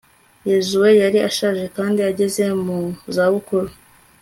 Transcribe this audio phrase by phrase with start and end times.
[0.49, 2.77] yozuwe yari ashaje kandi ageze mu
[3.15, 3.69] zabukuru